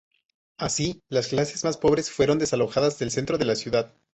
Así, 0.57 1.03
las 1.09 1.27
clases 1.27 1.63
más 1.63 1.77
pobres 1.77 2.09
fueron 2.09 2.39
desalojadas 2.39 2.97
del 2.97 3.11
centro 3.11 3.37
de 3.37 3.45
la 3.45 3.55
ciudad. 3.55 3.93